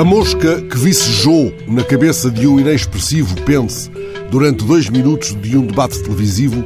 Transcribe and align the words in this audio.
A 0.00 0.04
mosca 0.04 0.62
que 0.62 0.78
vicejou 0.78 1.52
na 1.68 1.84
cabeça 1.84 2.30
de 2.30 2.46
um 2.46 2.58
inexpressivo 2.58 3.38
Pence 3.42 3.90
durante 4.30 4.64
dois 4.64 4.88
minutos 4.88 5.38
de 5.42 5.58
um 5.58 5.66
debate 5.66 6.02
televisivo 6.02 6.64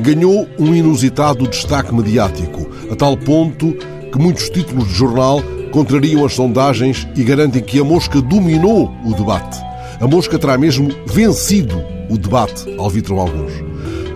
ganhou 0.00 0.48
um 0.58 0.74
inusitado 0.74 1.46
destaque 1.46 1.94
mediático, 1.94 2.66
a 2.90 2.96
tal 2.96 3.14
ponto 3.14 3.74
que 4.10 4.18
muitos 4.18 4.48
títulos 4.48 4.88
de 4.88 4.94
jornal 4.94 5.42
contrariam 5.70 6.24
as 6.24 6.32
sondagens 6.32 7.06
e 7.14 7.22
garantem 7.24 7.62
que 7.62 7.78
a 7.78 7.84
mosca 7.84 8.22
dominou 8.22 8.90
o 9.04 9.12
debate. 9.12 9.60
A 10.00 10.06
mosca 10.06 10.38
terá 10.38 10.56
mesmo 10.56 10.88
vencido 11.04 11.84
o 12.08 12.16
debate, 12.16 12.74
alvitram 12.78 13.20
alguns. 13.20 13.52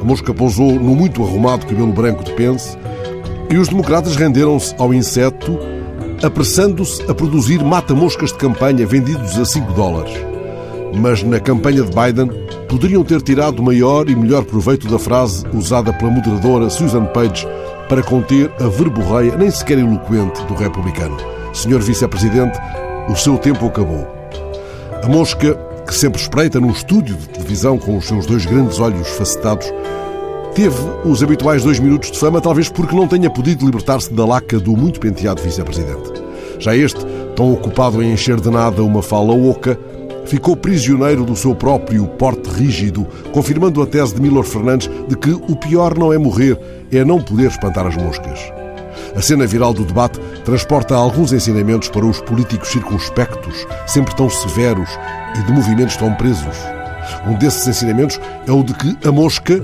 A 0.01 0.05
mosca 0.05 0.33
pousou 0.33 0.73
no 0.73 0.97
muito 0.97 1.23
arrumado 1.23 1.67
cabelo 1.67 1.93
branco 1.93 2.25
de 2.25 2.33
Pence 2.33 2.75
e 3.51 3.59
os 3.59 3.69
democratas 3.69 4.17
renderam-se 4.17 4.75
ao 4.79 4.95
inseto 4.95 5.59
apressando-se 6.23 7.03
a 7.11 7.15
produzir 7.15 7.63
mata-moscas 7.65 8.31
de 8.31 8.39
campanha 8.39 8.87
vendidos 8.87 9.39
a 9.39 9.45
5 9.45 9.73
dólares. 9.73 10.13
Mas 10.95 11.23
na 11.23 11.41
campanha 11.41 11.83
de 11.83 11.91
Biden 11.91 12.31
poderiam 12.69 13.03
ter 13.03 13.23
tirado 13.23 13.63
maior 13.63 14.09
e 14.09 14.17
melhor 14.17 14.45
proveito 14.45 14.89
da 14.89 14.99
frase 14.99 15.45
usada 15.55 15.93
pela 15.93 16.11
moderadora 16.11 16.69
Susan 16.69 17.07
Page 17.07 17.47
para 17.89 18.03
conter 18.03 18.51
a 18.61 18.67
verborreia, 18.67 19.37
nem 19.37 19.51
sequer 19.51 19.79
eloquente, 19.79 20.45
do 20.45 20.55
republicano. 20.55 21.17
Senhor 21.53 21.81
Vice-Presidente, 21.81 22.59
o 23.09 23.17
seu 23.17 23.39
tempo 23.39 23.67
acabou. 23.67 24.07
A 25.03 25.09
mosca, 25.09 25.55
que 25.87 25.95
sempre 25.95 26.21
espreita 26.21 26.61
num 26.61 26.71
estúdio 26.71 27.17
de 27.17 27.29
televisão 27.29 27.79
com 27.79 27.97
os 27.97 28.07
seus 28.07 28.27
dois 28.27 28.45
grandes 28.45 28.79
olhos 28.79 29.09
facetados, 29.09 29.73
Teve 30.55 30.77
os 31.05 31.23
habituais 31.23 31.63
dois 31.63 31.79
minutos 31.79 32.11
de 32.11 32.19
fama, 32.19 32.41
talvez 32.41 32.69
porque 32.69 32.95
não 32.95 33.07
tenha 33.07 33.31
podido 33.31 33.65
libertar-se 33.65 34.13
da 34.13 34.27
laca 34.27 34.59
do 34.59 34.77
muito 34.77 34.99
penteado 34.99 35.41
vice-presidente. 35.41 36.20
Já 36.61 36.77
este, 36.77 37.05
tão 37.35 37.53
ocupado 37.53 38.03
em 38.03 38.13
encher 38.13 38.41
de 38.41 38.51
nada 38.51 38.85
uma 38.85 39.03
fala 39.03 39.35
oca, 39.35 39.79
ficou 40.27 40.57
prisioneiro 40.57 41.25
do 41.25 41.35
seu 41.35 41.55
próprio 41.55 42.07
porte 42.07 42.49
rígido, 42.51 43.07
confirmando 43.33 43.83
a 43.83 43.87
tese 43.87 44.15
de 44.15 44.21
Milor 44.21 44.45
Fernandes 44.45 44.89
de 45.09 45.17
que 45.17 45.31
o 45.31 45.57
pior 45.57 45.99
não 45.99 46.13
é 46.13 46.19
morrer, 46.19 46.59
é 46.93 47.05
não 47.05 47.21
poder 47.21 47.49
espantar 47.49 47.87
as 47.87 47.97
moscas. 47.97 48.39
A 49.17 49.21
cena 49.21 49.47
viral 49.47 49.75
do 49.75 49.85
debate 49.85 50.21
transporta 50.45 50.95
alguns 50.95 51.33
ensinamentos 51.33 51.89
para 51.89 52.07
os 52.07 52.21
políticos 52.21 52.69
circunspectos, 52.69 53.67
sempre 53.87 54.15
tão 54.15 54.31
severos 54.31 54.89
e 55.37 55.43
de 55.43 55.53
movimentos 55.53 55.97
tão 55.97 56.15
presos. 56.15 56.57
Um 57.27 57.35
desses 57.35 57.67
ensinamentos 57.67 58.21
é 58.47 58.53
o 58.53 58.63
de 58.63 58.73
que 58.75 58.97
a 59.09 59.11
mosca 59.11 59.61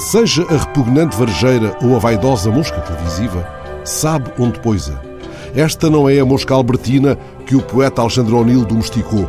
Seja 0.00 0.46
a 0.48 0.56
repugnante 0.56 1.14
varejeira 1.14 1.76
ou 1.82 1.94
a 1.94 1.98
vaidosa 1.98 2.50
mosca 2.50 2.80
televisiva, 2.80 3.46
sabe 3.84 4.32
onde 4.38 4.58
poisa. 4.58 5.09
Esta 5.54 5.90
não 5.90 6.08
é 6.08 6.18
a 6.18 6.24
mosca 6.24 6.54
albertina 6.54 7.18
que 7.46 7.56
o 7.56 7.62
poeta 7.62 8.02
Alexandre 8.02 8.34
O'Neill 8.34 8.64
domesticou. 8.64 9.28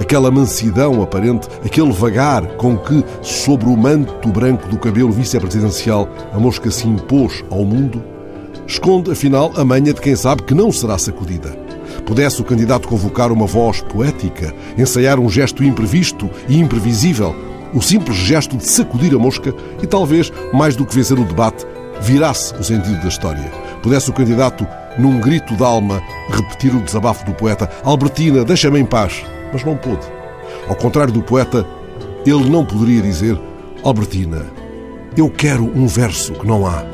Aquela 0.00 0.30
mansidão 0.30 1.02
aparente, 1.02 1.48
aquele 1.64 1.92
vagar 1.92 2.46
com 2.56 2.76
que, 2.76 3.04
sobre 3.22 3.68
o 3.68 3.76
manto 3.76 4.28
branco 4.28 4.68
do 4.68 4.78
cabelo 4.78 5.12
vice-presidencial, 5.12 6.08
a 6.32 6.38
mosca 6.38 6.70
se 6.70 6.86
impôs 6.86 7.44
ao 7.50 7.64
mundo, 7.64 8.02
esconde, 8.66 9.10
afinal, 9.10 9.52
a 9.56 9.64
manha 9.64 9.92
de 9.92 10.00
quem 10.00 10.16
sabe 10.16 10.42
que 10.42 10.54
não 10.54 10.72
será 10.72 10.98
sacudida. 10.98 11.56
Pudesse 12.04 12.40
o 12.40 12.44
candidato 12.44 12.88
convocar 12.88 13.30
uma 13.30 13.46
voz 13.46 13.80
poética, 13.82 14.54
ensaiar 14.76 15.20
um 15.20 15.28
gesto 15.28 15.62
imprevisto 15.62 16.28
e 16.48 16.58
imprevisível, 16.58 17.34
o 17.74 17.82
simples 17.82 18.16
gesto 18.16 18.56
de 18.56 18.66
sacudir 18.66 19.14
a 19.14 19.18
mosca 19.18 19.54
e 19.82 19.86
talvez, 19.86 20.32
mais 20.52 20.74
do 20.74 20.86
que 20.86 20.94
vencer 20.94 21.18
o 21.18 21.24
debate, 21.24 21.66
virasse 22.00 22.54
o 22.54 22.64
sentido 22.64 23.00
da 23.00 23.08
história. 23.08 23.50
Pudesse 23.82 24.10
o 24.10 24.12
candidato, 24.12 24.66
num 24.98 25.20
grito 25.20 25.56
de 25.56 25.62
alma, 25.62 26.02
repetir 26.30 26.74
o 26.74 26.80
desabafo 26.80 27.24
do 27.24 27.32
poeta 27.32 27.70
Albertina, 27.84 28.44
deixa-me 28.44 28.80
em 28.80 28.84
paz. 28.84 29.24
Mas 29.52 29.64
não 29.64 29.76
pôde. 29.76 30.06
Ao 30.68 30.74
contrário 30.74 31.12
do 31.12 31.22
poeta, 31.22 31.64
ele 32.26 32.50
não 32.50 32.64
poderia 32.64 33.00
dizer 33.00 33.38
Albertina, 33.82 34.44
eu 35.16 35.30
quero 35.30 35.64
um 35.64 35.86
verso 35.86 36.32
que 36.32 36.46
não 36.46 36.66
há. 36.66 36.84